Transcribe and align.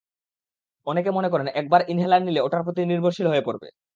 অনেকে 0.87 1.09
মনে 1.11 1.29
করেন, 1.29 1.47
একবার 1.53 1.81
ইনহেলার 1.87 2.21
নিলে 2.23 2.39
ওটার 2.41 2.61
প্রতি 2.65 2.81
নির্ভরশীল 2.85 3.27
হয়ে 3.29 3.45
পড়বে। 3.47 3.67